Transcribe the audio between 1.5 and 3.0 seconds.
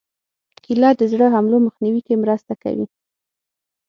مخنیوي کې مرسته کوي.